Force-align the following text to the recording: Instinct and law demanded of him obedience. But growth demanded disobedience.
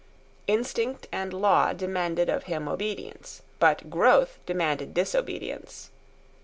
Instinct 0.47 1.05
and 1.11 1.31
law 1.31 1.73
demanded 1.73 2.27
of 2.27 2.45
him 2.45 2.67
obedience. 2.67 3.43
But 3.59 3.91
growth 3.91 4.39
demanded 4.47 4.95
disobedience. 4.95 5.91